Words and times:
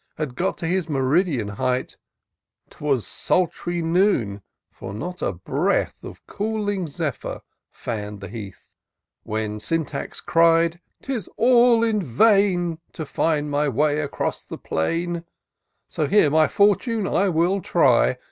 Had 0.17 0.33
got 0.35 0.57
to 0.57 0.65
his 0.65 0.89
meridian 0.89 1.47
height; 1.47 1.95
Twas 2.71 3.05
sultry 3.05 3.83
noon— 3.83 4.41
^for 4.75 4.95
not 4.95 5.21
a 5.21 5.31
breath 5.31 6.03
Of 6.03 6.25
cooling 6.25 6.87
zephyr 6.87 7.41
fann'd 7.69 8.19
the 8.19 8.27
heath; 8.27 8.71
When 9.21 9.59
Syntax 9.59 10.19
cried 10.19 10.81
—"'Tis 11.03 11.29
all 11.37 11.83
in 11.83 12.01
vain 12.01 12.79
To 12.93 13.05
find 13.05 13.51
my 13.51 13.69
way 13.69 13.99
across 13.99 14.43
the 14.43 14.57
plain; 14.57 15.23
So 15.87 16.07
here 16.07 16.31
my 16.31 16.47
fortune 16.47 17.05
I 17.07 17.29
will 17.29 17.61
try. 17.61 18.17